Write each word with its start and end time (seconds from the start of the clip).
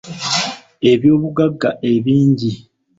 Ebyobugagga 0.91 1.69
ebingi. 1.93 2.51